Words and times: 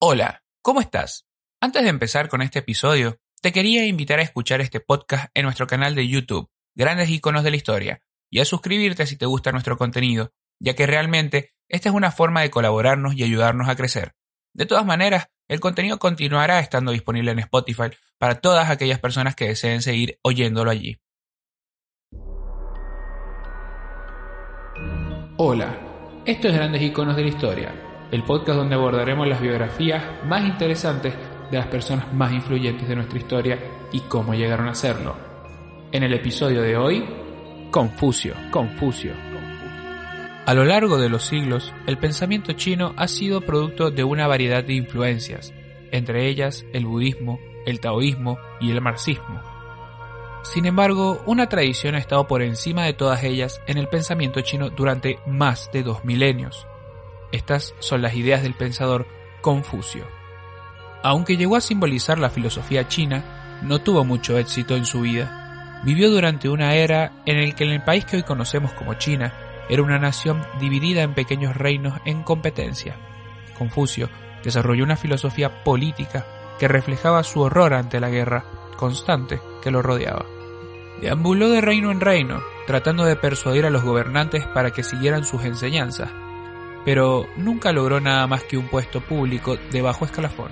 Hola, 0.00 0.44
¿cómo 0.62 0.80
estás? 0.80 1.26
Antes 1.60 1.82
de 1.82 1.88
empezar 1.88 2.28
con 2.28 2.40
este 2.40 2.60
episodio, 2.60 3.18
te 3.42 3.50
quería 3.50 3.84
invitar 3.84 4.20
a 4.20 4.22
escuchar 4.22 4.60
este 4.60 4.78
podcast 4.78 5.28
en 5.34 5.42
nuestro 5.42 5.66
canal 5.66 5.96
de 5.96 6.06
YouTube, 6.06 6.48
Grandes 6.76 7.10
Iconos 7.10 7.42
de 7.42 7.50
la 7.50 7.56
Historia, 7.56 8.00
y 8.30 8.38
a 8.38 8.44
suscribirte 8.44 9.06
si 9.06 9.16
te 9.16 9.26
gusta 9.26 9.50
nuestro 9.50 9.76
contenido, 9.76 10.30
ya 10.60 10.74
que 10.74 10.86
realmente 10.86 11.52
esta 11.66 11.88
es 11.88 11.96
una 11.96 12.12
forma 12.12 12.42
de 12.42 12.50
colaborarnos 12.50 13.16
y 13.16 13.24
ayudarnos 13.24 13.68
a 13.68 13.74
crecer. 13.74 14.14
De 14.54 14.66
todas 14.66 14.86
maneras, 14.86 15.30
el 15.48 15.58
contenido 15.58 15.98
continuará 15.98 16.60
estando 16.60 16.92
disponible 16.92 17.32
en 17.32 17.40
Spotify 17.40 17.90
para 18.18 18.40
todas 18.40 18.70
aquellas 18.70 19.00
personas 19.00 19.34
que 19.34 19.48
deseen 19.48 19.82
seguir 19.82 20.20
oyéndolo 20.22 20.70
allí. 20.70 21.00
Hola, 25.38 25.76
esto 26.24 26.46
es 26.46 26.54
Grandes 26.54 26.82
Iconos 26.82 27.16
de 27.16 27.22
la 27.22 27.28
Historia, 27.28 27.87
el 28.10 28.22
podcast 28.22 28.58
donde 28.58 28.74
abordaremos 28.74 29.28
las 29.28 29.40
biografías 29.40 30.02
más 30.24 30.44
interesantes 30.46 31.14
de 31.50 31.58
las 31.58 31.66
personas 31.66 32.12
más 32.12 32.32
influyentes 32.32 32.88
de 32.88 32.96
nuestra 32.96 33.18
historia 33.18 33.58
y 33.92 34.00
cómo 34.00 34.34
llegaron 34.34 34.68
a 34.68 34.74
serlo. 34.74 35.16
En 35.92 36.02
el 36.02 36.12
episodio 36.12 36.62
de 36.62 36.76
hoy, 36.76 37.04
Confucio, 37.70 38.34
Confucio. 38.50 39.12
A 40.46 40.54
lo 40.54 40.64
largo 40.64 40.96
de 40.96 41.10
los 41.10 41.24
siglos, 41.24 41.74
el 41.86 41.98
pensamiento 41.98 42.52
chino 42.54 42.94
ha 42.96 43.06
sido 43.08 43.42
producto 43.42 43.90
de 43.90 44.04
una 44.04 44.26
variedad 44.26 44.64
de 44.64 44.72
influencias, 44.72 45.52
entre 45.90 46.26
ellas 46.28 46.64
el 46.72 46.86
budismo, 46.86 47.38
el 47.66 47.80
taoísmo 47.80 48.38
y 48.58 48.70
el 48.70 48.80
marxismo. 48.80 49.42
Sin 50.42 50.64
embargo, 50.64 51.22
una 51.26 51.48
tradición 51.50 51.94
ha 51.94 51.98
estado 51.98 52.26
por 52.26 52.40
encima 52.40 52.84
de 52.84 52.94
todas 52.94 53.22
ellas 53.24 53.60
en 53.66 53.76
el 53.76 53.88
pensamiento 53.88 54.40
chino 54.40 54.70
durante 54.70 55.18
más 55.26 55.70
de 55.72 55.82
dos 55.82 56.04
milenios. 56.04 56.66
Estas 57.32 57.74
son 57.80 58.02
las 58.02 58.14
ideas 58.14 58.42
del 58.42 58.54
pensador 58.54 59.06
Confucio. 59.40 60.06
Aunque 61.02 61.36
llegó 61.36 61.56
a 61.56 61.60
simbolizar 61.60 62.18
la 62.18 62.30
filosofía 62.30 62.88
china, 62.88 63.60
no 63.62 63.80
tuvo 63.80 64.04
mucho 64.04 64.38
éxito 64.38 64.76
en 64.76 64.84
su 64.84 65.02
vida. 65.02 65.80
Vivió 65.84 66.10
durante 66.10 66.48
una 66.48 66.74
era 66.74 67.12
en 67.24 67.44
la 67.44 67.54
que 67.54 67.64
el 67.64 67.84
país 67.84 68.04
que 68.04 68.16
hoy 68.16 68.22
conocemos 68.24 68.72
como 68.72 68.94
China 68.94 69.32
era 69.68 69.82
una 69.82 69.98
nación 69.98 70.44
dividida 70.58 71.02
en 71.02 71.14
pequeños 71.14 71.56
reinos 71.56 72.00
en 72.04 72.22
competencia. 72.22 72.96
Confucio 73.56 74.08
desarrolló 74.42 74.84
una 74.84 74.96
filosofía 74.96 75.62
política 75.62 76.26
que 76.58 76.68
reflejaba 76.68 77.22
su 77.22 77.40
horror 77.40 77.74
ante 77.74 78.00
la 78.00 78.08
guerra 78.08 78.44
constante 78.76 79.40
que 79.62 79.70
lo 79.70 79.82
rodeaba. 79.82 80.24
Deambuló 81.00 81.48
de 81.48 81.60
reino 81.60 81.92
en 81.92 82.00
reino, 82.00 82.42
tratando 82.66 83.04
de 83.04 83.16
persuadir 83.16 83.66
a 83.66 83.70
los 83.70 83.84
gobernantes 83.84 84.46
para 84.46 84.72
que 84.72 84.82
siguieran 84.82 85.24
sus 85.24 85.44
enseñanzas, 85.44 86.10
pero 86.88 87.28
nunca 87.36 87.70
logró 87.70 88.00
nada 88.00 88.26
más 88.26 88.44
que 88.44 88.56
un 88.56 88.66
puesto 88.66 89.02
público 89.02 89.58
de 89.70 89.82
bajo 89.82 90.06
escalafón. 90.06 90.48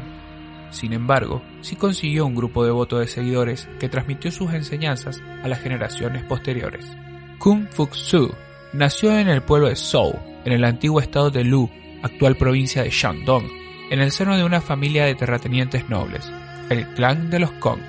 Sin 0.69 0.93
embargo, 0.93 1.43
sí 1.63 1.77
consiguió 1.77 2.27
un 2.27 2.35
grupo 2.35 2.63
devoto 2.63 2.99
de 2.99 3.07
seguidores 3.07 3.71
que 3.81 3.89
transmitió 3.89 4.31
sus 4.31 4.53
enseñanzas 4.53 5.23
a 5.43 5.49
las 5.49 5.63
generaciones 5.63 6.25
posteriores. 6.25 6.95
Kung 7.39 7.69
Fu 7.71 7.89
Su 7.91 8.35
nació 8.75 9.19
en 9.19 9.31
el 9.31 9.41
pueblo 9.41 9.71
de 9.71 9.77
Zhou, 9.77 10.15
en 10.45 10.53
el 10.53 10.65
antiguo 10.67 11.01
estado 11.01 11.31
de 11.31 11.43
Lu, 11.43 11.71
actual 12.03 12.37
provincia 12.37 12.83
de 12.83 12.91
Shandong, 12.91 13.49
en 13.91 14.01
el 14.03 14.11
seno 14.13 14.37
de 14.37 14.45
una 14.45 14.61
familia 14.61 15.07
de 15.07 15.15
terratenientes 15.15 15.89
nobles, 15.89 16.31
el 16.69 16.87
clan 16.89 17.31
de 17.31 17.39
los 17.39 17.53
Kong. 17.53 17.81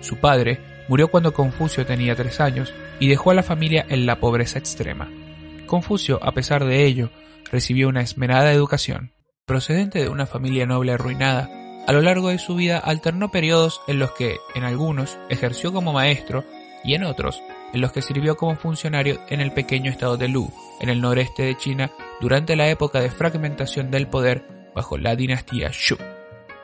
Su 0.00 0.16
padre 0.16 0.58
murió 0.88 1.08
cuando 1.08 1.34
Confucio 1.34 1.84
tenía 1.84 2.16
tres 2.16 2.40
años 2.40 2.72
y 2.98 3.08
dejó 3.08 3.30
a 3.30 3.34
la 3.34 3.42
familia 3.42 3.84
en 3.90 4.06
la 4.06 4.20
pobreza 4.20 4.58
extrema. 4.58 5.10
Confucio, 5.70 6.18
a 6.20 6.32
pesar 6.32 6.64
de 6.64 6.84
ello, 6.84 7.10
recibió 7.52 7.88
una 7.88 8.00
esmerada 8.00 8.52
educación. 8.52 9.12
Procedente 9.46 10.00
de 10.00 10.08
una 10.08 10.26
familia 10.26 10.66
noble 10.66 10.90
arruinada, 10.90 11.48
a 11.86 11.92
lo 11.92 12.02
largo 12.02 12.30
de 12.30 12.38
su 12.38 12.56
vida 12.56 12.78
alternó 12.78 13.30
periodos 13.30 13.80
en 13.86 14.00
los 14.00 14.10
que, 14.10 14.38
en 14.56 14.64
algunos, 14.64 15.16
ejerció 15.28 15.72
como 15.72 15.92
maestro 15.92 16.44
y 16.82 16.94
en 16.94 17.04
otros, 17.04 17.40
en 17.72 17.80
los 17.82 17.92
que 17.92 18.02
sirvió 18.02 18.36
como 18.36 18.56
funcionario 18.56 19.20
en 19.28 19.40
el 19.40 19.52
pequeño 19.52 19.92
estado 19.92 20.16
de 20.16 20.26
Lu, 20.26 20.52
en 20.80 20.88
el 20.88 21.00
noreste 21.00 21.44
de 21.44 21.56
China, 21.56 21.92
durante 22.20 22.56
la 22.56 22.68
época 22.68 23.00
de 23.00 23.12
fragmentación 23.12 23.92
del 23.92 24.08
poder 24.08 24.42
bajo 24.74 24.98
la 24.98 25.14
dinastía 25.14 25.70
Shu. 25.72 25.96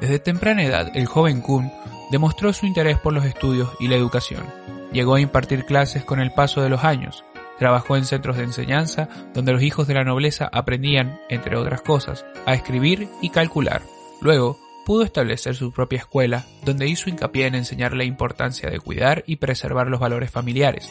Desde 0.01 0.19
temprana 0.19 0.65
edad, 0.65 0.91
el 0.97 1.07
joven 1.07 1.43
Kun 1.43 1.71
demostró 2.11 2.53
su 2.53 2.67
interés 2.67 2.99
por 2.99 3.13
los 3.13 3.25
estudios 3.25 3.71
y 3.79 3.87
la 3.87 3.95
educación. 3.95 4.43
Llegó 4.91 5.15
a 5.15 5.21
impartir 5.21 5.65
clases 5.65 6.05
con 6.05 6.19
el 6.19 6.33
paso 6.33 6.61
de 6.61 6.71
los 6.71 6.83
años. 6.83 7.25
Trabajó 7.59 7.97
en 7.97 8.05
centros 8.05 8.37
de 8.37 8.45
enseñanza 8.45 9.09
donde 9.35 9.53
los 9.53 9.63
hijos 9.63 9.87
de 9.87 9.95
la 9.95 10.05
nobleza 10.05 10.49
aprendían, 10.53 11.19
entre 11.29 11.57
otras 11.57 11.83
cosas, 11.83 12.25
a 12.45 12.55
escribir 12.55 13.09
y 13.23 13.31
calcular. 13.31 13.83
Luego, 14.21 14.59
pudo 14.87 15.03
establecer 15.03 15.57
su 15.57 15.73
propia 15.73 15.99
escuela, 15.99 16.45
donde 16.65 16.89
hizo 16.89 17.11
hincapié 17.11 17.47
en 17.47 17.57
enseñar 17.57 17.95
la 17.95 18.05
importancia 18.05 18.71
de 18.71 18.79
cuidar 18.79 19.25
y 19.27 19.37
preservar 19.37 19.89
los 19.89 19.99
valores 19.99 20.31
familiares, 20.31 20.91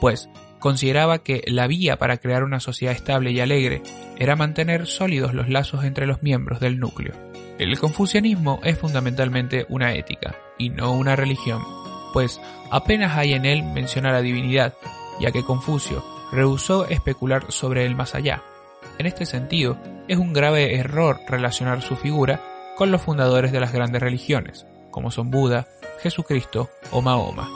pues 0.00 0.30
consideraba 0.58 1.18
que 1.18 1.44
la 1.46 1.66
vía 1.66 1.98
para 1.98 2.16
crear 2.16 2.42
una 2.42 2.60
sociedad 2.60 2.94
estable 2.94 3.32
y 3.32 3.40
alegre 3.40 3.82
era 4.18 4.36
mantener 4.36 4.86
sólidos 4.86 5.34
los 5.34 5.50
lazos 5.50 5.84
entre 5.84 6.06
los 6.06 6.22
miembros 6.22 6.60
del 6.60 6.80
núcleo. 6.80 7.14
El 7.58 7.78
confucianismo 7.78 8.60
es 8.64 8.78
fundamentalmente 8.78 9.66
una 9.68 9.94
ética, 9.94 10.36
y 10.58 10.70
no 10.70 10.92
una 10.92 11.14
religión, 11.14 11.62
pues 12.12 12.40
apenas 12.70 13.16
hay 13.16 13.34
en 13.34 13.44
él 13.44 13.62
mención 13.62 14.06
a 14.06 14.12
la 14.12 14.22
divinidad, 14.22 14.74
ya 15.20 15.30
que 15.32 15.44
Confucio 15.44 16.04
rehusó 16.32 16.86
especular 16.86 17.50
sobre 17.50 17.86
el 17.86 17.94
más 17.94 18.14
allá. 18.14 18.42
En 18.98 19.06
este 19.06 19.26
sentido, 19.26 19.78
es 20.08 20.18
un 20.18 20.32
grave 20.32 20.76
error 20.76 21.20
relacionar 21.28 21.82
su 21.82 21.96
figura 21.96 22.40
con 22.76 22.90
los 22.90 23.02
fundadores 23.02 23.52
de 23.52 23.60
las 23.60 23.72
grandes 23.72 24.02
religiones, 24.02 24.66
como 24.90 25.10
son 25.10 25.30
Buda, 25.30 25.66
Jesucristo 26.02 26.68
o 26.90 27.02
Mahoma. 27.02 27.48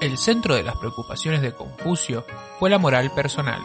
El 0.00 0.18
centro 0.18 0.54
de 0.54 0.62
las 0.62 0.76
preocupaciones 0.76 1.42
de 1.42 1.52
Confucio 1.52 2.26
fue 2.58 2.70
la 2.70 2.78
moral 2.78 3.12
personal, 3.14 3.60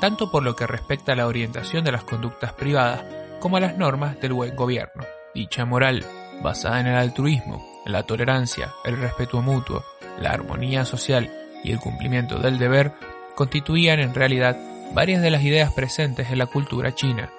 tanto 0.00 0.30
por 0.30 0.42
lo 0.42 0.54
que 0.54 0.66
respecta 0.66 1.12
a 1.12 1.16
la 1.16 1.26
orientación 1.26 1.84
de 1.84 1.92
las 1.92 2.04
conductas 2.04 2.52
privadas 2.52 3.04
como 3.40 3.56
a 3.56 3.60
las 3.60 3.76
normas 3.76 4.20
del 4.20 4.32
buen 4.32 4.54
gobierno. 4.54 5.04
Dicha 5.34 5.64
moral, 5.64 6.04
basada 6.42 6.80
en 6.80 6.86
el 6.86 6.96
altruismo, 6.96 7.66
la 7.84 8.04
tolerancia, 8.04 8.72
el 8.84 8.96
respeto 8.96 9.42
mutuo, 9.42 9.84
la 10.20 10.30
armonía 10.30 10.84
social 10.84 11.41
y 11.64 11.72
el 11.72 11.80
cumplimiento 11.80 12.38
del 12.38 12.58
deber, 12.58 12.92
constituían 13.34 14.00
en 14.00 14.14
realidad 14.14 14.56
varias 14.94 15.22
de 15.22 15.30
las 15.30 15.42
ideas 15.42 15.72
presentes 15.72 16.30
en 16.30 16.38
la 16.38 16.46
cultura 16.46 16.94
china 16.94 17.30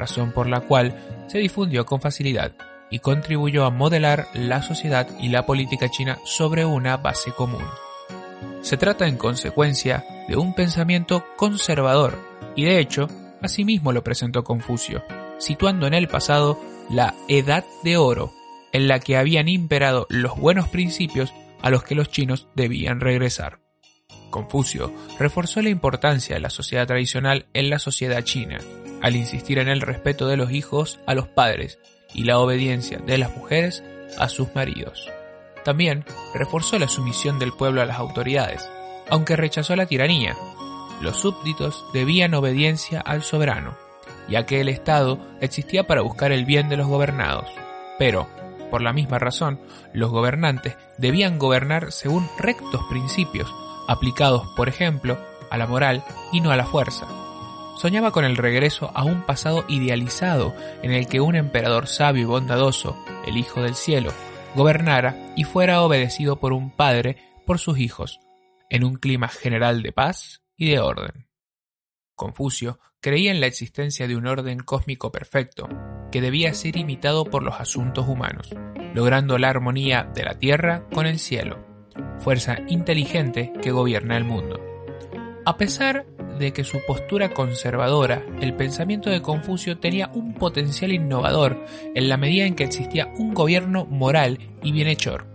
razón 0.00 0.32
por 0.32 0.48
la 0.48 0.60
cual 0.60 0.94
se 1.28 1.38
difundió 1.38 1.86
con 1.86 2.00
facilidad 2.00 2.52
y 2.90 2.98
contribuyó 2.98 3.64
a 3.64 3.70
modelar 3.70 4.26
la 4.34 4.62
sociedad 4.62 5.08
y 5.20 5.28
la 5.28 5.46
política 5.46 5.88
china 5.88 6.18
sobre 6.24 6.64
una 6.64 6.96
base 6.96 7.30
común. 7.32 7.64
Se 8.62 8.76
trata 8.76 9.06
en 9.06 9.16
consecuencia 9.16 10.04
de 10.28 10.36
un 10.36 10.54
pensamiento 10.54 11.24
conservador 11.36 12.18
y 12.56 12.64
de 12.64 12.80
hecho 12.80 13.08
asimismo 13.42 13.92
lo 13.92 14.02
presentó 14.02 14.42
Confucio, 14.42 15.04
situando 15.38 15.86
en 15.86 15.94
el 15.94 16.08
pasado 16.08 16.58
la 16.90 17.14
Edad 17.28 17.64
de 17.84 17.96
Oro, 17.96 18.32
en 18.72 18.88
la 18.88 18.98
que 18.98 19.16
habían 19.16 19.48
imperado 19.48 20.06
los 20.10 20.36
buenos 20.38 20.68
principios 20.68 21.32
a 21.62 21.70
los 21.70 21.84
que 21.84 21.94
los 21.94 22.10
chinos 22.10 22.48
debían 22.54 23.00
regresar. 23.00 23.60
Confucio 24.30 24.92
reforzó 25.18 25.60
la 25.60 25.70
importancia 25.70 26.36
de 26.36 26.40
la 26.40 26.50
sociedad 26.50 26.86
tradicional 26.86 27.46
en 27.52 27.68
la 27.68 27.78
sociedad 27.78 28.22
china 28.22 28.58
al 29.02 29.16
insistir 29.16 29.58
en 29.58 29.68
el 29.68 29.80
respeto 29.80 30.28
de 30.28 30.36
los 30.36 30.52
hijos 30.52 31.00
a 31.06 31.14
los 31.14 31.28
padres 31.28 31.78
y 32.14 32.24
la 32.24 32.38
obediencia 32.38 32.98
de 32.98 33.18
las 33.18 33.34
mujeres 33.36 33.82
a 34.18 34.28
sus 34.28 34.54
maridos. 34.54 35.10
También 35.64 36.04
reforzó 36.34 36.78
la 36.78 36.88
sumisión 36.88 37.38
del 37.38 37.52
pueblo 37.52 37.82
a 37.82 37.86
las 37.86 37.98
autoridades, 37.98 38.68
aunque 39.08 39.36
rechazó 39.36 39.76
la 39.76 39.86
tiranía. 39.86 40.36
Los 41.00 41.18
súbditos 41.18 41.84
debían 41.92 42.34
obediencia 42.34 43.00
al 43.00 43.22
soberano, 43.22 43.76
ya 44.28 44.46
que 44.46 44.60
el 44.60 44.68
Estado 44.68 45.18
existía 45.40 45.86
para 45.86 46.02
buscar 46.02 46.32
el 46.32 46.44
bien 46.44 46.68
de 46.68 46.76
los 46.76 46.86
gobernados. 46.86 47.48
Pero, 47.98 48.28
por 48.70 48.82
la 48.82 48.92
misma 48.92 49.18
razón, 49.18 49.60
los 49.92 50.10
gobernantes 50.10 50.76
debían 50.98 51.38
gobernar 51.38 51.92
según 51.92 52.28
rectos 52.38 52.82
principios, 52.88 53.52
aplicados, 53.88 54.46
por 54.56 54.68
ejemplo, 54.68 55.18
a 55.50 55.58
la 55.58 55.66
moral 55.66 56.04
y 56.32 56.40
no 56.40 56.50
a 56.50 56.56
la 56.56 56.66
fuerza 56.66 57.06
soñaba 57.80 58.10
con 58.10 58.26
el 58.26 58.36
regreso 58.36 58.90
a 58.94 59.04
un 59.04 59.22
pasado 59.22 59.64
idealizado 59.66 60.54
en 60.82 60.92
el 60.92 61.06
que 61.08 61.22
un 61.22 61.34
emperador 61.34 61.86
sabio 61.86 62.22
y 62.22 62.26
bondadoso, 62.26 62.94
el 63.26 63.38
Hijo 63.38 63.62
del 63.62 63.74
Cielo, 63.74 64.12
gobernara 64.54 65.32
y 65.34 65.44
fuera 65.44 65.80
obedecido 65.80 66.36
por 66.36 66.52
un 66.52 66.70
padre 66.70 67.16
por 67.46 67.58
sus 67.58 67.78
hijos, 67.78 68.20
en 68.68 68.84
un 68.84 68.96
clima 68.96 69.28
general 69.28 69.82
de 69.82 69.92
paz 69.92 70.42
y 70.58 70.68
de 70.68 70.78
orden. 70.78 71.29
Confucio 72.20 72.78
creía 73.00 73.30
en 73.30 73.40
la 73.40 73.46
existencia 73.46 74.06
de 74.06 74.14
un 74.14 74.26
orden 74.26 74.58
cósmico 74.58 75.10
perfecto, 75.10 75.70
que 76.12 76.20
debía 76.20 76.52
ser 76.52 76.76
imitado 76.76 77.24
por 77.24 77.42
los 77.42 77.58
asuntos 77.58 78.06
humanos, 78.06 78.50
logrando 78.94 79.38
la 79.38 79.48
armonía 79.48 80.06
de 80.14 80.24
la 80.24 80.34
tierra 80.34 80.84
con 80.92 81.06
el 81.06 81.18
cielo, 81.18 81.64
fuerza 82.18 82.58
inteligente 82.68 83.54
que 83.62 83.70
gobierna 83.70 84.18
el 84.18 84.24
mundo. 84.24 84.60
A 85.46 85.56
pesar 85.56 86.04
de 86.38 86.52
que 86.52 86.62
su 86.62 86.84
postura 86.86 87.30
conservadora, 87.30 88.22
el 88.42 88.54
pensamiento 88.54 89.08
de 89.08 89.22
Confucio 89.22 89.78
tenía 89.78 90.10
un 90.12 90.34
potencial 90.34 90.92
innovador 90.92 91.64
en 91.94 92.10
la 92.10 92.18
medida 92.18 92.44
en 92.44 92.54
que 92.54 92.64
existía 92.64 93.10
un 93.16 93.32
gobierno 93.32 93.86
moral 93.86 94.38
y 94.62 94.72
bienhechor. 94.72 95.26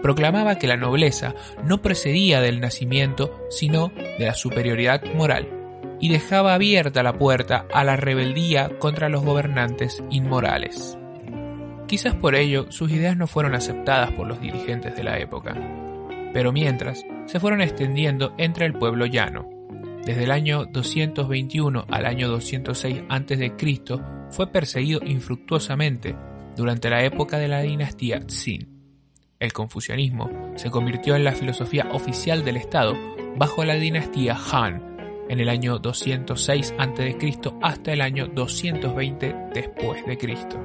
Proclamaba 0.00 0.58
que 0.58 0.68
la 0.68 0.76
nobleza 0.76 1.34
no 1.64 1.82
procedía 1.82 2.40
del 2.40 2.60
nacimiento, 2.60 3.36
sino 3.50 3.88
de 3.88 4.26
la 4.26 4.34
superioridad 4.34 5.02
moral, 5.14 5.59
y 6.00 6.08
dejaba 6.08 6.54
abierta 6.54 7.02
la 7.02 7.18
puerta 7.18 7.66
a 7.72 7.84
la 7.84 7.96
rebeldía 7.96 8.78
contra 8.78 9.08
los 9.08 9.22
gobernantes 9.22 10.02
inmorales. 10.10 10.96
Quizás 11.86 12.14
por 12.14 12.34
ello 12.34 12.70
sus 12.70 12.90
ideas 12.90 13.16
no 13.16 13.26
fueron 13.26 13.54
aceptadas 13.54 14.12
por 14.12 14.26
los 14.26 14.40
dirigentes 14.40 14.96
de 14.96 15.04
la 15.04 15.18
época, 15.18 15.54
pero 16.32 16.52
mientras 16.52 17.04
se 17.26 17.40
fueron 17.40 17.60
extendiendo 17.60 18.32
entre 18.38 18.66
el 18.66 18.72
pueblo 18.72 19.06
llano. 19.06 19.48
Desde 20.04 20.24
el 20.24 20.30
año 20.30 20.64
221 20.64 21.84
al 21.90 22.06
año 22.06 22.28
206 22.28 23.02
a.C. 23.08 23.52
fue 24.30 24.46
perseguido 24.46 25.00
infructuosamente 25.04 26.16
durante 26.56 26.88
la 26.88 27.04
época 27.04 27.38
de 27.38 27.48
la 27.48 27.60
dinastía 27.60 28.20
Tsin. 28.20 28.68
El 29.38 29.52
confucianismo 29.52 30.30
se 30.56 30.70
convirtió 30.70 31.16
en 31.16 31.24
la 31.24 31.32
filosofía 31.32 31.88
oficial 31.92 32.44
del 32.44 32.56
Estado 32.56 32.94
bajo 33.36 33.64
la 33.64 33.74
dinastía 33.74 34.36
Han 34.52 34.89
en 35.30 35.38
el 35.38 35.48
año 35.48 35.78
206 35.78 36.74
a.C. 36.76 37.16
hasta 37.62 37.92
el 37.92 38.00
año 38.00 38.26
220 38.26 39.36
después 39.54 40.04
de 40.04 40.18
Cristo. 40.18 40.58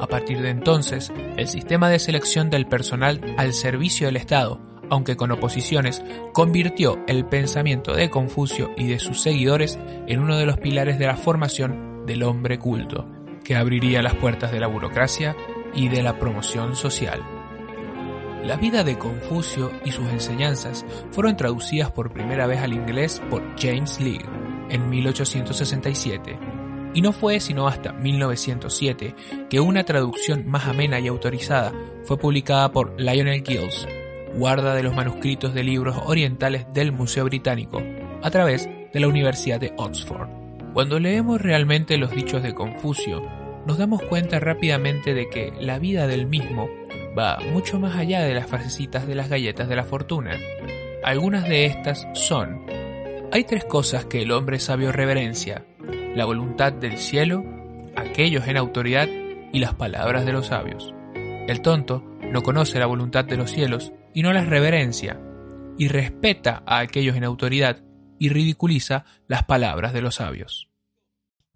A 0.00 0.06
partir 0.06 0.40
de 0.40 0.48
entonces, 0.48 1.12
el 1.36 1.46
sistema 1.46 1.90
de 1.90 1.98
selección 1.98 2.48
del 2.48 2.66
personal 2.66 3.20
al 3.36 3.52
servicio 3.52 4.06
del 4.06 4.16
Estado, 4.16 4.58
aunque 4.88 5.16
con 5.16 5.30
oposiciones, 5.30 6.02
convirtió 6.32 6.98
el 7.06 7.26
pensamiento 7.26 7.94
de 7.94 8.08
Confucio 8.08 8.70
y 8.76 8.88
de 8.88 8.98
sus 8.98 9.20
seguidores 9.20 9.78
en 10.08 10.20
uno 10.20 10.38
de 10.38 10.46
los 10.46 10.56
pilares 10.56 10.98
de 10.98 11.06
la 11.06 11.16
formación 11.16 12.06
del 12.06 12.22
hombre 12.22 12.58
culto, 12.58 13.06
que 13.44 13.54
abriría 13.54 14.02
las 14.02 14.14
puertas 14.14 14.50
de 14.50 14.60
la 14.60 14.66
burocracia 14.66 15.36
y 15.74 15.88
de 15.88 16.02
la 16.02 16.18
promoción 16.18 16.74
social. 16.74 17.41
La 18.42 18.56
vida 18.56 18.82
de 18.82 18.98
Confucio 18.98 19.70
y 19.84 19.92
sus 19.92 20.08
enseñanzas 20.08 20.84
fueron 21.12 21.36
traducidas 21.36 21.92
por 21.92 22.12
primera 22.12 22.48
vez 22.48 22.60
al 22.60 22.72
inglés 22.72 23.22
por 23.30 23.42
James 23.56 24.00
Lear 24.00 24.24
en 24.68 24.90
1867 24.90 26.38
y 26.94 27.02
no 27.02 27.12
fue 27.12 27.38
sino 27.38 27.68
hasta 27.68 27.92
1907 27.92 29.14
que 29.48 29.60
una 29.60 29.84
traducción 29.84 30.46
más 30.48 30.66
amena 30.66 30.98
y 30.98 31.06
autorizada 31.06 31.72
fue 32.02 32.18
publicada 32.18 32.72
por 32.72 33.00
Lionel 33.00 33.44
Giles, 33.46 33.86
guarda 34.34 34.74
de 34.74 34.82
los 34.82 34.94
manuscritos 34.94 35.54
de 35.54 35.62
libros 35.62 35.96
orientales 36.04 36.66
del 36.74 36.90
Museo 36.90 37.24
Británico, 37.24 37.80
a 38.22 38.30
través 38.30 38.68
de 38.92 39.00
la 39.00 39.08
Universidad 39.08 39.60
de 39.60 39.72
Oxford. 39.76 40.28
Cuando 40.74 40.98
leemos 40.98 41.40
realmente 41.40 41.96
los 41.96 42.10
dichos 42.10 42.42
de 42.42 42.54
Confucio, 42.54 43.22
nos 43.66 43.78
damos 43.78 44.02
cuenta 44.02 44.40
rápidamente 44.40 45.14
de 45.14 45.28
que 45.28 45.52
la 45.60 45.78
vida 45.78 46.06
del 46.06 46.26
mismo 46.26 46.68
va 47.16 47.38
mucho 47.52 47.78
más 47.78 47.96
allá 47.96 48.22
de 48.22 48.34
las 48.34 48.46
frasecitas 48.46 49.06
de 49.06 49.14
las 49.14 49.28
galletas 49.28 49.68
de 49.68 49.76
la 49.76 49.84
fortuna. 49.84 50.38
Algunas 51.02 51.48
de 51.48 51.66
estas 51.66 52.06
son, 52.14 52.66
hay 53.32 53.44
tres 53.44 53.64
cosas 53.64 54.04
que 54.06 54.22
el 54.22 54.32
hombre 54.32 54.58
sabio 54.58 54.92
reverencia, 54.92 55.64
la 56.14 56.24
voluntad 56.24 56.72
del 56.72 56.98
cielo, 56.98 57.44
aquellos 57.96 58.46
en 58.46 58.56
autoridad 58.56 59.08
y 59.52 59.58
las 59.58 59.74
palabras 59.74 60.24
de 60.24 60.32
los 60.32 60.46
sabios. 60.46 60.94
El 61.14 61.60
tonto 61.60 62.02
no 62.30 62.42
conoce 62.42 62.78
la 62.78 62.86
voluntad 62.86 63.24
de 63.24 63.36
los 63.36 63.50
cielos 63.50 63.92
y 64.14 64.22
no 64.22 64.32
las 64.32 64.46
reverencia, 64.46 65.20
y 65.78 65.88
respeta 65.88 66.62
a 66.66 66.78
aquellos 66.78 67.16
en 67.16 67.24
autoridad 67.24 67.82
y 68.18 68.28
ridiculiza 68.28 69.04
las 69.26 69.44
palabras 69.44 69.92
de 69.92 70.02
los 70.02 70.16
sabios. 70.16 70.68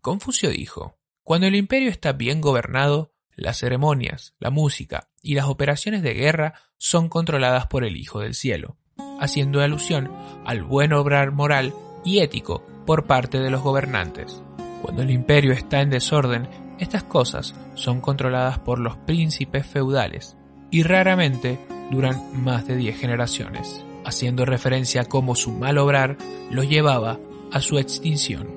Confucio 0.00 0.50
dijo, 0.50 0.98
cuando 1.22 1.46
el 1.46 1.54
imperio 1.54 1.90
está 1.90 2.12
bien 2.12 2.40
gobernado, 2.40 3.12
las 3.36 3.58
ceremonias, 3.58 4.34
la 4.38 4.50
música 4.50 5.08
y 5.22 5.34
las 5.34 5.46
operaciones 5.46 6.02
de 6.02 6.14
guerra 6.14 6.54
son 6.78 7.08
controladas 7.08 7.66
por 7.66 7.84
el 7.84 7.96
Hijo 7.96 8.20
del 8.20 8.34
Cielo, 8.34 8.76
haciendo 9.20 9.60
alusión 9.60 10.10
al 10.44 10.62
buen 10.62 10.92
obrar 10.92 11.32
moral 11.32 11.74
y 12.04 12.20
ético 12.20 12.64
por 12.86 13.06
parte 13.06 13.38
de 13.38 13.50
los 13.50 13.62
gobernantes. 13.62 14.42
Cuando 14.82 15.02
el 15.02 15.10
imperio 15.10 15.52
está 15.52 15.80
en 15.80 15.90
desorden, 15.90 16.48
estas 16.78 17.04
cosas 17.04 17.54
son 17.74 18.00
controladas 18.00 18.58
por 18.58 18.78
los 18.78 18.96
príncipes 18.96 19.66
feudales 19.66 20.36
y 20.70 20.82
raramente 20.82 21.58
duran 21.90 22.42
más 22.42 22.66
de 22.66 22.76
10 22.76 22.98
generaciones, 22.98 23.84
haciendo 24.04 24.44
referencia 24.44 25.02
a 25.02 25.04
cómo 25.04 25.34
su 25.34 25.52
mal 25.52 25.78
obrar 25.78 26.16
los 26.50 26.68
llevaba 26.68 27.18
a 27.52 27.60
su 27.60 27.78
extinción. 27.78 28.48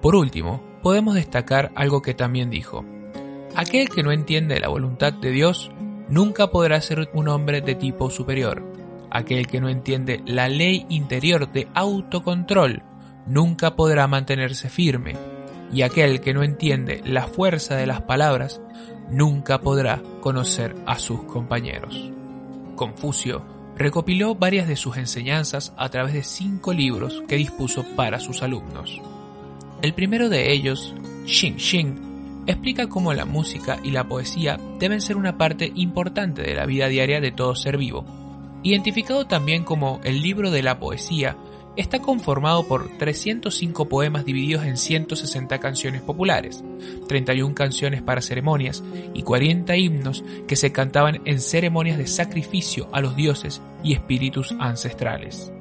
Por 0.00 0.14
último, 0.14 0.62
podemos 0.82 1.14
destacar 1.14 1.72
algo 1.74 2.02
que 2.02 2.14
también 2.14 2.50
dijo. 2.50 2.84
Aquel 3.56 3.88
que 3.88 4.02
no 4.02 4.12
entiende 4.12 4.60
la 4.60 4.68
voluntad 4.68 5.14
de 5.14 5.30
Dios 5.30 5.70
nunca 6.10 6.48
podrá 6.48 6.78
ser 6.82 7.08
un 7.14 7.26
hombre 7.28 7.62
de 7.62 7.74
tipo 7.74 8.10
superior. 8.10 8.62
Aquel 9.10 9.46
que 9.46 9.62
no 9.62 9.70
entiende 9.70 10.20
la 10.26 10.50
ley 10.50 10.84
interior 10.90 11.50
de 11.50 11.66
autocontrol 11.72 12.82
nunca 13.26 13.74
podrá 13.74 14.06
mantenerse 14.08 14.68
firme, 14.68 15.16
y 15.72 15.80
aquel 15.80 16.20
que 16.20 16.34
no 16.34 16.42
entiende 16.42 17.00
la 17.06 17.28
fuerza 17.28 17.76
de 17.76 17.86
las 17.86 18.02
palabras 18.02 18.60
nunca 19.10 19.58
podrá 19.62 20.02
conocer 20.20 20.76
a 20.84 20.98
sus 20.98 21.22
compañeros. 21.22 22.12
Confucio 22.74 23.42
recopiló 23.74 24.34
varias 24.34 24.68
de 24.68 24.76
sus 24.76 24.98
enseñanzas 24.98 25.72
a 25.78 25.88
través 25.88 26.12
de 26.12 26.24
cinco 26.24 26.74
libros 26.74 27.22
que 27.26 27.36
dispuso 27.36 27.84
para 27.96 28.20
sus 28.20 28.42
alumnos. 28.42 29.00
El 29.80 29.94
primero 29.94 30.28
de 30.28 30.52
ellos, 30.52 30.94
Xing 31.26 31.58
Xing, 31.58 32.05
explica 32.46 32.88
cómo 32.88 33.12
la 33.12 33.24
música 33.24 33.78
y 33.82 33.90
la 33.90 34.08
poesía 34.08 34.58
deben 34.78 35.00
ser 35.00 35.16
una 35.16 35.36
parte 35.36 35.72
importante 35.74 36.42
de 36.42 36.54
la 36.54 36.66
vida 36.66 36.88
diaria 36.88 37.20
de 37.20 37.32
todo 37.32 37.54
ser 37.54 37.76
vivo. 37.76 38.04
Identificado 38.62 39.26
también 39.26 39.64
como 39.64 40.00
el 40.04 40.22
libro 40.22 40.50
de 40.50 40.62
la 40.62 40.78
poesía, 40.78 41.36
está 41.76 42.00
conformado 42.00 42.66
por 42.66 42.88
305 42.98 43.88
poemas 43.88 44.24
divididos 44.24 44.64
en 44.64 44.76
160 44.76 45.58
canciones 45.58 46.00
populares, 46.00 46.64
31 47.06 47.54
canciones 47.54 48.02
para 48.02 48.22
ceremonias 48.22 48.82
y 49.14 49.22
40 49.22 49.76
himnos 49.76 50.24
que 50.48 50.56
se 50.56 50.72
cantaban 50.72 51.20
en 51.26 51.40
ceremonias 51.40 51.98
de 51.98 52.06
sacrificio 52.06 52.88
a 52.92 53.00
los 53.00 53.14
dioses 53.14 53.60
y 53.84 53.92
espíritus 53.92 54.54
ancestrales. 54.58 55.52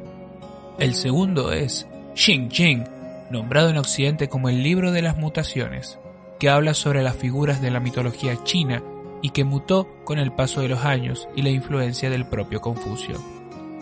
El 0.80 0.94
segundo 0.94 1.52
es 1.52 1.88
Xing 2.16 2.50
Jing, 2.50 2.84
nombrado 3.30 3.70
en 3.70 3.78
Occidente 3.78 4.30
como 4.30 4.50
el 4.50 4.64
libro 4.64 4.92
de 4.92 5.02
las 5.02 5.18
mutaciones, 5.18 6.00
que 6.40 6.50
habla 6.50 6.74
sobre 6.74 7.04
las 7.04 7.16
figuras 7.16 7.62
de 7.62 7.72
la 7.72 7.80
mitología 7.80 8.44
china 8.44 8.84
y 9.22 9.30
que 9.30 9.44
mutó 9.44 9.88
con 10.04 10.20
el 10.20 10.32
paso 10.32 10.62
de 10.62 10.70
los 10.70 10.86
años 10.86 11.28
y 11.36 11.42
la 11.42 11.50
influencia 11.50 12.10
del 12.10 12.28
propio 12.28 12.62
Confucio 12.62 13.20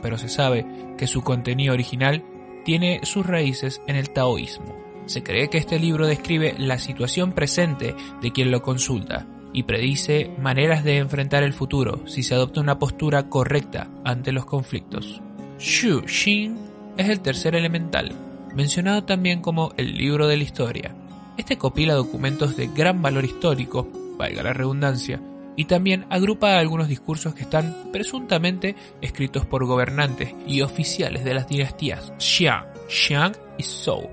pero 0.04 0.18
se 0.20 0.30
sabe 0.30 0.66
que 0.98 1.08
su 1.08 1.24
contenido 1.24 1.74
original 1.74 2.24
tiene 2.66 3.00
sus 3.04 3.26
raíces 3.26 3.82
en 3.88 3.96
el 3.96 4.12
taoísmo. 4.12 4.78
Se 5.06 5.24
cree 5.24 5.50
que 5.50 5.58
este 5.58 5.80
libro 5.80 6.06
describe 6.06 6.54
la 6.60 6.78
situación 6.78 7.32
presente 7.32 7.96
de 8.22 8.32
quien 8.32 8.52
lo 8.52 8.62
consulta 8.62 9.26
y 9.54 9.64
predice 9.64 10.30
maneras 10.40 10.84
de 10.84 10.98
enfrentar 10.98 11.44
el 11.44 11.54
futuro 11.54 12.06
si 12.06 12.22
se 12.22 12.36
adopta 12.36 12.60
una 12.60 12.80
postura 12.80 13.30
correcta 13.30 13.88
ante 14.04 14.32
los 14.32 14.46
conflictos. 14.46 15.22
Shu 15.58 16.02
Xin 16.02 16.58
es 16.98 17.10
el 17.10 17.22
tercer 17.22 17.56
elemental, 17.56 18.12
mencionado 18.56 19.06
también 19.06 19.42
como 19.42 19.72
el 19.78 19.96
libro 19.96 20.28
de 20.28 20.38
la 20.38 20.44
historia. 20.44 20.96
Este 21.38 21.58
copila 21.58 21.94
documentos 21.96 22.56
de 22.56 22.68
gran 22.68 23.02
valor 23.02 23.26
histórico, 23.26 23.88
valga 24.18 24.44
la 24.44 24.54
redundancia, 24.54 25.20
y 25.56 25.66
también 25.66 26.06
agrupa 26.10 26.58
algunos 26.58 26.88
discursos 26.88 27.34
que 27.36 27.44
están 27.44 27.90
presuntamente 27.92 28.76
escritos 29.02 29.46
por 29.46 29.66
gobernantes 29.66 30.34
y 30.48 30.62
oficiales 30.62 31.24
de 31.24 31.34
las 31.34 31.48
dinastías 31.48 32.14
Xiang, 32.18 32.66
Xiang 32.88 33.34
y 33.58 33.64
Zhou. 33.64 34.10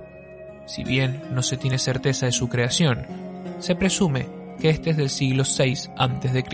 Si 0.67 0.85
bien 0.85 1.23
no 1.33 1.43
se 1.43 1.57
tiene 1.57 1.79
certeza 1.79 2.27
de 2.27 2.33
su 2.33 2.49
creación, 2.49 3.07
se 3.59 3.75
presume 3.75 4.29
que 4.61 4.71
este 4.71 4.91
es 4.91 4.97
del 4.97 5.11
siglo 5.11 5.45
VI 5.45 5.91
a.C., 5.97 6.45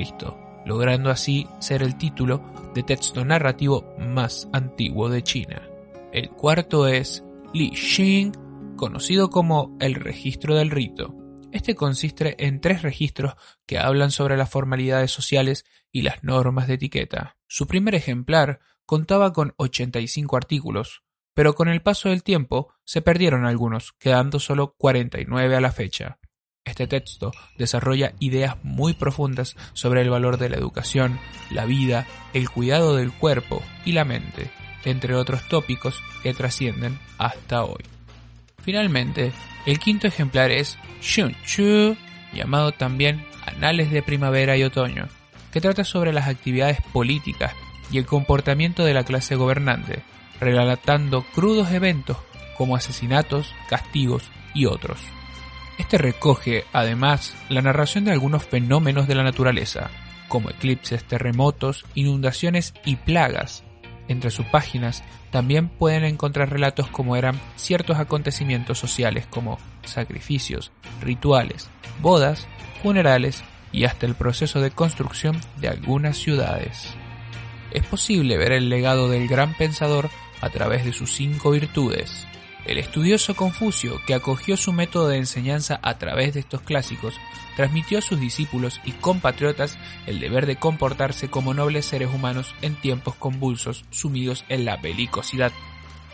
logrando 0.65 1.11
así 1.11 1.47
ser 1.59 1.83
el 1.83 1.97
título 1.97 2.41
de 2.75 2.83
texto 2.83 3.25
narrativo 3.25 3.95
más 3.99 4.49
antiguo 4.53 5.09
de 5.09 5.23
China. 5.23 5.63
El 6.13 6.31
cuarto 6.31 6.87
es 6.87 7.25
Li 7.53 7.71
Xing, 7.75 8.33
conocido 8.77 9.31
como 9.31 9.77
el 9.81 9.95
registro 9.95 10.55
del 10.57 10.71
rito 10.71 11.15
este 11.57 11.75
consiste 11.75 12.47
en 12.47 12.61
tres 12.61 12.83
registros 12.83 13.35
que 13.65 13.79
hablan 13.79 14.11
sobre 14.11 14.37
las 14.37 14.51
formalidades 14.51 15.11
sociales 15.11 15.65
y 15.91 16.03
las 16.03 16.23
normas 16.23 16.69
de 16.69 16.75
etiqueta. 16.75 17.39
Su 17.47 17.67
primer 17.67 17.95
ejemplar 17.95 18.61
contaba 18.85 19.33
con 19.33 19.55
85 19.57 20.37
artículos, 20.37 21.03
pero 21.33 21.55
con 21.55 21.69
el 21.69 21.81
paso 21.81 22.11
del 22.11 22.23
tiempo 22.23 22.75
se 22.85 23.01
perdieron 23.01 23.47
algunos, 23.47 23.95
quedando 23.95 24.39
solo 24.39 24.75
49 24.77 25.57
a 25.57 25.61
la 25.63 25.73
fecha. 25.73 26.19
Este 26.63 26.87
texto 26.87 27.33
desarrolla 27.57 28.13
ideas 28.19 28.57
muy 28.63 28.93
profundas 28.93 29.57
sobre 29.73 30.03
el 30.03 30.11
valor 30.11 30.37
de 30.37 30.51
la 30.51 30.57
educación, 30.57 31.19
la 31.51 31.65
vida, 31.65 32.07
el 32.35 32.51
cuidado 32.51 32.97
del 32.97 33.13
cuerpo 33.13 33.63
y 33.87 33.93
la 33.93 34.05
mente, 34.05 34.51
entre 34.85 35.15
otros 35.15 35.49
tópicos 35.49 36.03
que 36.23 36.35
trascienden 36.35 36.99
hasta 37.19 37.65
hoy. 37.65 37.96
Finalmente, 38.67 39.33
el 39.65 39.79
quinto 39.79 40.09
ejemplar 40.09 40.51
es 40.51 40.77
Shunchu, 41.01 41.97
llamado 42.33 42.73
también 42.73 43.25
Anales 43.47 43.93
de 43.93 44.03
Primavera 44.03 44.57
y 44.57 44.65
Otoño, 44.65 45.07
que 45.53 45.61
trata 45.61 45.85
sobre 45.85 46.13
las 46.13 46.27
actividades 46.27 46.81
políticas 46.93 47.55
y 47.93 47.99
el 47.99 48.07
comportamiento 48.07 48.85
de 48.85 48.93
la 48.93 49.05
clase 49.05 49.37
gobernante, 49.37 50.03
relatando 50.41 51.25
crudos 51.33 51.71
eventos 51.71 52.17
como 52.59 52.75
asesinatos, 52.75 53.55
castigos 53.69 54.25
y 54.53 54.67
otros. 54.67 54.99
Este 55.79 55.97
recoge, 55.97 56.65
además, 56.73 57.37
la 57.49 57.63
narración 57.63 58.05
de 58.05 58.11
algunos 58.11 58.45
fenómenos 58.45 59.07
de 59.07 59.15
la 59.15 59.23
naturaleza, 59.23 59.91
como 60.27 60.51
eclipses, 60.51 61.05
terremotos, 61.05 61.85
inundaciones 61.95 62.75
y 62.85 62.97
plagas. 62.97 63.63
Entre 64.09 64.31
sus 64.31 64.47
páginas 64.47 65.03
también 65.31 65.69
pueden 65.69 66.05
encontrar 66.05 66.51
relatos 66.51 66.89
como 66.89 67.17
eran 67.17 67.41
ciertos 67.57 67.99
acontecimientos 67.99 68.79
sociales 68.79 69.27
como 69.29 69.59
sacrificios, 69.85 70.71
rituales, 71.03 71.69
bodas, 72.01 72.47
funerales 72.83 73.43
y 73.73 73.85
hasta 73.85 74.07
el 74.07 74.15
proceso 74.15 74.61
de 74.61 74.71
construcción 74.71 75.41
de 75.59 75.69
algunas 75.69 76.17
ciudades. 76.17 76.95
Es 77.73 77.85
posible 77.85 78.37
ver 78.37 78.53
el 78.53 78.69
legado 78.69 79.09
del 79.09 79.29
gran 79.29 79.55
pensador 79.55 80.09
a 80.41 80.51
través 80.51 80.85
de 80.85 80.93
sus 80.93 81.13
cinco 81.13 81.51
virtudes, 81.51 82.27
el 82.67 82.79
estudioso 82.79 83.37
Confucio, 83.37 84.01
que 84.07 84.15
acogió 84.15 84.57
su 84.57 84.73
método 84.73 85.09
de 85.09 85.19
enseñanza 85.19 85.79
a 85.83 85.99
través 85.99 86.35
de 86.35 86.41
estos 86.41 86.63
clásicos, 86.63 87.15
transmitió 87.55 87.99
a 87.99 88.03
sus 88.03 88.19
discípulos 88.19 88.81
y 88.85 88.93
compatriotas 88.93 89.79
el 90.07 90.19
deber 90.19 90.47
de 90.47 90.57
comportarse 90.57 91.29
como 91.29 91.55
nobles 91.55 91.87
seres 91.87 92.13
humanos 92.13 92.55
en 92.63 92.75
tiempos 92.75 93.15
convulsos 93.15 93.85
sumidos 93.91 94.45
en 94.49 94.65
la 94.65 94.77
belicosidad. 94.77 95.53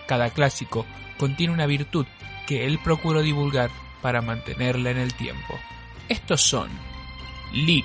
Cada 0.07 0.31
clásico 0.31 0.85
contiene 1.19 1.55
una 1.55 1.67
virtud 1.67 2.07
que 2.47 2.67
él 2.67 2.79
procuró 2.85 3.23
divulgar 3.23 3.71
para 4.03 4.21
mantenerla 4.21 4.91
en 4.91 4.99
el 4.99 5.15
tiempo. 5.15 5.59
Estos 6.09 6.43
son 6.43 6.69
Li, 7.53 7.85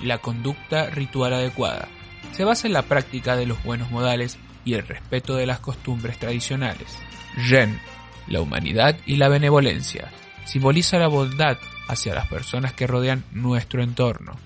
la 0.00 0.18
conducta 0.18 0.90
ritual 0.90 1.34
adecuada. 1.34 1.88
Se 2.32 2.44
basa 2.44 2.66
en 2.66 2.72
la 2.72 2.82
práctica 2.82 3.34
de 3.34 3.46
los 3.46 3.62
buenos 3.64 3.90
modales 3.90 4.38
y 4.66 4.74
el 4.74 4.86
respeto 4.86 5.36
de 5.36 5.46
las 5.46 5.60
costumbres 5.60 6.18
tradicionales. 6.18 6.98
Ren, 7.48 7.80
la 8.26 8.42
humanidad 8.42 8.98
y 9.06 9.16
la 9.16 9.28
benevolencia. 9.28 10.10
Simboliza 10.44 10.98
la 10.98 11.08
bondad 11.08 11.56
hacia 11.88 12.14
las 12.14 12.26
personas 12.26 12.74
que 12.74 12.86
rodean 12.86 13.24
nuestro 13.30 13.82
entorno. 13.82 14.36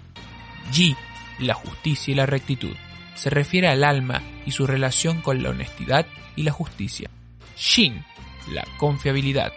Yi, 0.73 0.95
la 1.39 1.55
justicia 1.55 2.13
y 2.13 2.15
la 2.15 2.27
rectitud. 2.27 2.77
Se 3.15 3.31
refiere 3.31 3.69
al 3.69 3.83
alma 3.83 4.23
y 4.45 4.53
su 4.53 4.67
relación 4.67 5.23
con 5.23 5.43
la 5.43 5.51
honestidad 5.51 6.07
y 6.37 6.43
la 6.43 6.53
justicia. 6.53 7.11
Shin, 7.57 8.05
la 8.53 8.65
confiabilidad. 8.77 9.53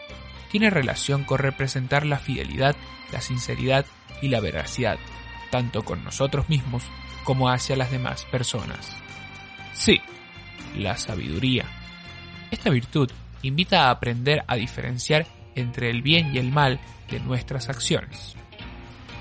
Tiene 0.49 0.69
relación 0.69 1.25
con 1.25 1.39
representar 1.39 2.05
la 2.05 2.19
fidelidad, 2.19 2.75
la 3.11 3.19
sinceridad 3.19 3.85
y 4.21 4.29
la 4.29 4.39
veracidad, 4.39 4.97
tanto 5.51 5.83
con 5.83 6.05
nosotros 6.05 6.47
mismos 6.47 6.83
como 7.25 7.49
hacia 7.49 7.75
las 7.75 7.91
demás 7.91 8.25
personas. 8.25 8.95
Sí, 9.73 9.99
la 10.75 10.97
sabiduría. 10.97 11.65
Esta 12.51 12.69
virtud 12.69 13.09
invita 13.41 13.87
a 13.87 13.91
aprender 13.91 14.43
a 14.47 14.55
diferenciar 14.55 15.25
entre 15.55 15.89
el 15.89 16.01
bien 16.01 16.33
y 16.33 16.39
el 16.39 16.51
mal 16.51 16.79
de 17.09 17.19
nuestras 17.19 17.69
acciones. 17.69 18.35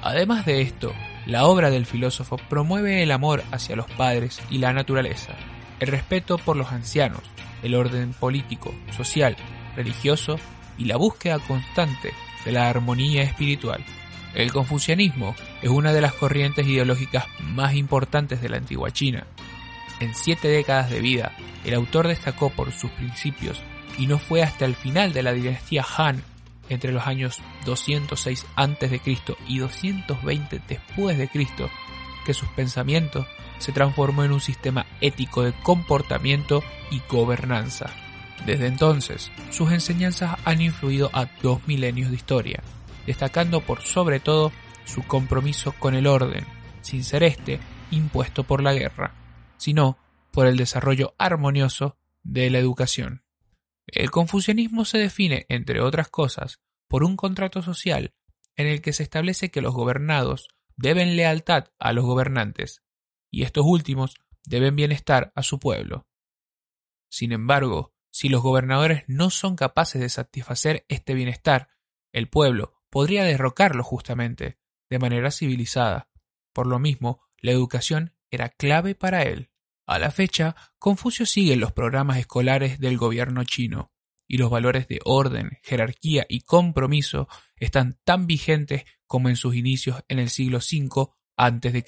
Además 0.02 0.44
de 0.46 0.62
esto, 0.62 0.92
la 1.26 1.44
obra 1.46 1.70
del 1.70 1.86
filósofo 1.86 2.36
promueve 2.36 3.02
el 3.02 3.12
amor 3.12 3.44
hacia 3.52 3.76
los 3.76 3.90
padres 3.92 4.40
y 4.50 4.58
la 4.58 4.72
naturaleza, 4.72 5.34
el 5.78 5.88
respeto 5.88 6.38
por 6.38 6.56
los 6.56 6.72
ancianos, 6.72 7.22
el 7.62 7.74
orden 7.74 8.12
político, 8.12 8.74
social, 8.90 9.36
religioso 9.76 10.36
y 10.78 10.86
la 10.86 10.96
búsqueda 10.96 11.38
constante 11.38 12.12
de 12.44 12.52
la 12.52 12.68
armonía 12.68 13.22
espiritual. 13.22 13.84
El 14.34 14.52
confucianismo 14.52 15.34
es 15.60 15.70
una 15.70 15.92
de 15.92 16.00
las 16.00 16.14
corrientes 16.14 16.66
ideológicas 16.66 17.26
más 17.40 17.74
importantes 17.74 18.40
de 18.40 18.48
la 18.48 18.56
antigua 18.56 18.90
China. 18.90 19.26
En 20.00 20.14
siete 20.14 20.48
décadas 20.48 20.90
de 20.90 21.00
vida, 21.00 21.32
el 21.64 21.74
autor 21.74 22.08
destacó 22.08 22.50
por 22.50 22.72
sus 22.72 22.90
principios 22.92 23.62
y 23.98 24.06
no 24.06 24.18
fue 24.18 24.42
hasta 24.42 24.64
el 24.64 24.74
final 24.74 25.12
de 25.12 25.22
la 25.22 25.32
dinastía 25.32 25.84
Han, 25.96 26.22
entre 26.68 26.92
los 26.92 27.06
años 27.06 27.40
206 27.64 28.46
a.C. 28.56 29.00
y 29.46 29.58
220 29.58 30.62
después 30.66 31.18
de 31.18 31.28
Cristo, 31.28 31.70
que 32.24 32.34
sus 32.34 32.48
pensamientos 32.50 33.26
se 33.58 33.72
transformó 33.72 34.24
en 34.24 34.32
un 34.32 34.40
sistema 34.40 34.86
ético 35.00 35.42
de 35.42 35.52
comportamiento 35.62 36.62
y 36.90 37.00
gobernanza. 37.08 37.90
Desde 38.46 38.66
entonces, 38.66 39.30
sus 39.50 39.70
enseñanzas 39.70 40.36
han 40.44 40.60
influido 40.60 41.10
a 41.12 41.26
dos 41.42 41.60
milenios 41.66 42.10
de 42.10 42.16
historia, 42.16 42.62
destacando 43.06 43.60
por 43.60 43.82
sobre 43.82 44.18
todo 44.18 44.50
su 44.84 45.02
compromiso 45.04 45.72
con 45.72 45.94
el 45.94 46.08
orden, 46.08 46.44
sin 46.80 47.04
ser 47.04 47.22
este 47.22 47.60
impuesto 47.92 48.42
por 48.42 48.62
la 48.62 48.72
guerra, 48.72 49.12
sino 49.62 49.96
por 50.32 50.48
el 50.48 50.56
desarrollo 50.56 51.14
armonioso 51.18 51.96
de 52.24 52.50
la 52.50 52.58
educación. 52.58 53.22
El 53.86 54.10
confucianismo 54.10 54.84
se 54.84 54.98
define, 54.98 55.46
entre 55.48 55.80
otras 55.80 56.08
cosas, 56.08 56.60
por 56.88 57.04
un 57.04 57.14
contrato 57.14 57.62
social 57.62 58.12
en 58.56 58.66
el 58.66 58.82
que 58.82 58.92
se 58.92 59.04
establece 59.04 59.52
que 59.52 59.60
los 59.60 59.72
gobernados 59.72 60.48
deben 60.76 61.14
lealtad 61.14 61.68
a 61.78 61.92
los 61.92 62.04
gobernantes, 62.04 62.82
y 63.30 63.44
estos 63.44 63.64
últimos 63.64 64.16
deben 64.44 64.74
bienestar 64.74 65.32
a 65.36 65.44
su 65.44 65.60
pueblo. 65.60 66.08
Sin 67.08 67.30
embargo, 67.30 67.94
si 68.10 68.28
los 68.28 68.42
gobernadores 68.42 69.04
no 69.06 69.30
son 69.30 69.54
capaces 69.54 70.00
de 70.00 70.08
satisfacer 70.08 70.86
este 70.88 71.14
bienestar, 71.14 71.68
el 72.10 72.28
pueblo 72.28 72.82
podría 72.90 73.22
derrocarlo 73.22 73.84
justamente, 73.84 74.58
de 74.90 74.98
manera 74.98 75.30
civilizada. 75.30 76.10
Por 76.52 76.66
lo 76.66 76.80
mismo, 76.80 77.22
la 77.38 77.52
educación 77.52 78.12
era 78.28 78.48
clave 78.48 78.96
para 78.96 79.22
él. 79.22 79.51
A 79.92 79.98
la 79.98 80.10
fecha, 80.10 80.56
Confucio 80.78 81.26
sigue 81.26 81.54
los 81.54 81.72
programas 81.72 82.16
escolares 82.16 82.78
del 82.78 82.96
gobierno 82.96 83.44
chino, 83.44 83.92
y 84.26 84.38
los 84.38 84.48
valores 84.48 84.88
de 84.88 85.00
orden, 85.04 85.58
jerarquía 85.62 86.24
y 86.30 86.40
compromiso 86.40 87.28
están 87.56 87.98
tan 88.02 88.26
vigentes 88.26 88.84
como 89.06 89.28
en 89.28 89.36
sus 89.36 89.54
inicios 89.54 90.02
en 90.08 90.18
el 90.18 90.30
siglo 90.30 90.60
V 90.60 91.10
a.C., 91.36 91.84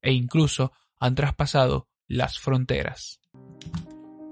e 0.00 0.12
incluso 0.12 0.70
han 1.00 1.16
traspasado 1.16 1.88
las 2.06 2.38
fronteras. 2.38 3.20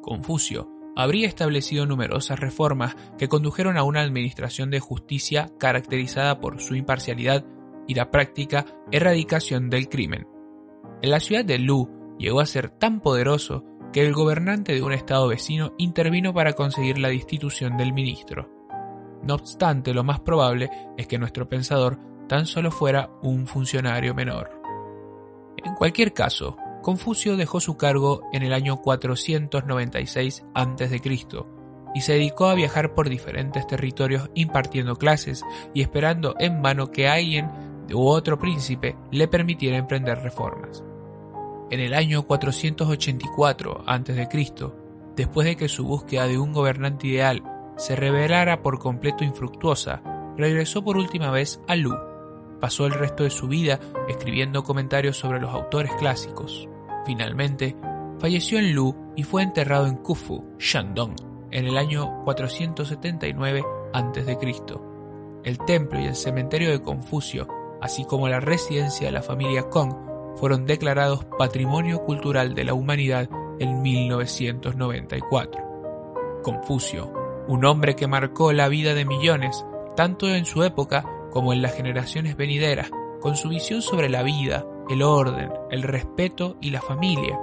Confucio 0.00 0.70
habría 0.94 1.26
establecido 1.26 1.86
numerosas 1.86 2.38
reformas 2.38 2.94
que 3.18 3.28
condujeron 3.28 3.78
a 3.78 3.82
una 3.82 4.02
administración 4.02 4.70
de 4.70 4.78
justicia 4.78 5.50
caracterizada 5.58 6.38
por 6.38 6.62
su 6.62 6.76
imparcialidad 6.76 7.44
y 7.88 7.94
la 7.94 8.12
práctica 8.12 8.64
erradicación 8.92 9.70
del 9.70 9.88
crimen. 9.88 10.28
En 11.02 11.10
la 11.10 11.18
ciudad 11.18 11.44
de 11.44 11.58
Lu 11.58 12.01
llegó 12.18 12.40
a 12.40 12.46
ser 12.46 12.70
tan 12.70 13.00
poderoso 13.00 13.64
que 13.92 14.06
el 14.06 14.14
gobernante 14.14 14.72
de 14.72 14.82
un 14.82 14.92
estado 14.92 15.28
vecino 15.28 15.74
intervino 15.78 16.32
para 16.32 16.54
conseguir 16.54 16.98
la 16.98 17.08
destitución 17.08 17.76
del 17.76 17.92
ministro. 17.92 18.48
No 19.22 19.34
obstante, 19.34 19.94
lo 19.94 20.02
más 20.02 20.20
probable 20.20 20.70
es 20.96 21.06
que 21.06 21.18
nuestro 21.18 21.48
pensador 21.48 21.98
tan 22.28 22.46
solo 22.46 22.70
fuera 22.70 23.10
un 23.22 23.46
funcionario 23.46 24.14
menor. 24.14 24.50
En 25.62 25.74
cualquier 25.74 26.12
caso, 26.12 26.56
Confucio 26.82 27.36
dejó 27.36 27.60
su 27.60 27.76
cargo 27.76 28.22
en 28.32 28.42
el 28.42 28.52
año 28.52 28.78
496 28.78 30.44
a.C. 30.54 31.00
y 31.94 32.00
se 32.00 32.12
dedicó 32.14 32.46
a 32.46 32.54
viajar 32.54 32.94
por 32.94 33.08
diferentes 33.08 33.66
territorios 33.66 34.30
impartiendo 34.34 34.96
clases 34.96 35.44
y 35.74 35.82
esperando 35.82 36.34
en 36.40 36.60
vano 36.60 36.90
que 36.90 37.06
alguien 37.06 37.48
u 37.92 38.06
otro 38.08 38.38
príncipe 38.38 38.96
le 39.12 39.28
permitiera 39.28 39.76
emprender 39.76 40.18
reformas. 40.18 40.82
En 41.72 41.80
el 41.80 41.94
año 41.94 42.24
484 42.24 43.84
a.C., 43.86 44.28
después 45.16 45.46
de 45.46 45.56
que 45.56 45.68
su 45.70 45.86
búsqueda 45.86 46.26
de 46.26 46.36
un 46.38 46.52
gobernante 46.52 47.06
ideal 47.06 47.42
se 47.78 47.96
revelara 47.96 48.60
por 48.60 48.78
completo 48.78 49.24
infructuosa, 49.24 50.02
regresó 50.36 50.84
por 50.84 50.98
última 50.98 51.30
vez 51.30 51.62
a 51.68 51.74
Lu. 51.74 51.96
Pasó 52.60 52.84
el 52.84 52.92
resto 52.92 53.24
de 53.24 53.30
su 53.30 53.48
vida 53.48 53.80
escribiendo 54.06 54.64
comentarios 54.64 55.16
sobre 55.16 55.40
los 55.40 55.50
autores 55.50 55.90
clásicos. 55.94 56.68
Finalmente, 57.06 57.74
falleció 58.18 58.58
en 58.58 58.74
Lu 58.74 58.94
y 59.16 59.22
fue 59.22 59.42
enterrado 59.42 59.86
en 59.86 59.96
Khufu, 59.96 60.44
Shandong, 60.58 61.16
en 61.52 61.66
el 61.66 61.78
año 61.78 62.22
479 62.24 63.64
a.C. 63.94 64.38
El 65.44 65.58
templo 65.60 65.98
y 65.98 66.04
el 66.04 66.16
cementerio 66.16 66.70
de 66.70 66.82
Confucio, 66.82 67.48
así 67.80 68.04
como 68.04 68.28
la 68.28 68.40
residencia 68.40 69.06
de 69.06 69.12
la 69.12 69.22
familia 69.22 69.70
Kong, 69.70 70.11
fueron 70.36 70.66
declarados 70.66 71.24
Patrimonio 71.38 72.04
Cultural 72.04 72.54
de 72.54 72.64
la 72.64 72.74
Humanidad 72.74 73.28
en 73.58 73.82
1994. 73.82 76.40
Confucio, 76.42 77.12
un 77.48 77.64
hombre 77.64 77.94
que 77.94 78.06
marcó 78.06 78.52
la 78.52 78.68
vida 78.68 78.94
de 78.94 79.04
millones, 79.04 79.64
tanto 79.96 80.28
en 80.28 80.44
su 80.44 80.62
época 80.64 81.04
como 81.30 81.52
en 81.52 81.62
las 81.62 81.74
generaciones 81.74 82.36
venideras, 82.36 82.90
con 83.20 83.36
su 83.36 83.48
visión 83.48 83.82
sobre 83.82 84.08
la 84.08 84.22
vida, 84.22 84.66
el 84.88 85.02
orden, 85.02 85.50
el 85.70 85.82
respeto 85.82 86.56
y 86.60 86.70
la 86.70 86.80
familia. 86.80 87.38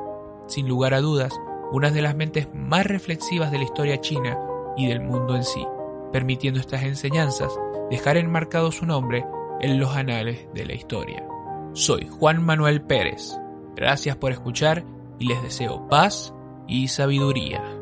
Sin 0.47 0.67
lugar 0.67 0.93
a 0.93 1.01
dudas, 1.01 1.33
una 1.71 1.91
de 1.91 2.01
las 2.01 2.15
mentes 2.15 2.47
más 2.53 2.85
reflexivas 2.85 3.51
de 3.51 3.59
la 3.59 3.63
historia 3.63 4.01
china 4.01 4.37
y 4.75 4.87
del 4.87 5.01
mundo 5.01 5.35
en 5.35 5.43
sí, 5.43 5.65
permitiendo 6.11 6.59
estas 6.59 6.83
enseñanzas 6.83 7.57
dejar 7.89 8.17
enmarcado 8.17 8.71
su 8.71 8.85
nombre 8.85 9.25
en 9.61 9.79
los 9.79 9.95
anales 9.95 10.47
de 10.53 10.65
la 10.65 10.73
historia. 10.73 11.25
Soy 11.73 12.07
Juan 12.09 12.43
Manuel 12.43 12.81
Pérez. 12.81 13.37
Gracias 13.75 14.17
por 14.17 14.31
escuchar 14.31 14.83
y 15.19 15.27
les 15.27 15.41
deseo 15.43 15.87
paz 15.87 16.33
y 16.67 16.87
sabiduría. 16.87 17.78